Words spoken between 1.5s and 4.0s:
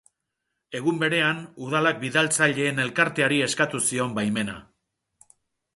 Udalak bidaltzaileen elkarteari eskatu